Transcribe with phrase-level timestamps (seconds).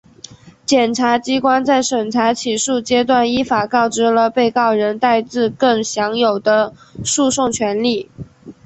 [0.65, 6.73] 检察机关在审查起诉阶段依法告知了被告人戴自更享有的
[7.05, 8.09] 诉讼权利